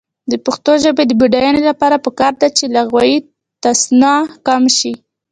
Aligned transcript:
د 0.31 0.33
پښتو 0.45 0.71
ژبې 0.83 1.03
د 1.07 1.11
بډاینې 1.19 1.61
لپاره 1.69 2.03
پکار 2.05 2.33
ده 2.41 2.47
چې 2.57 2.65
لغوي 2.75 3.13
تصنع 3.63 4.15
کم 4.47 4.63
شي. 4.77 4.93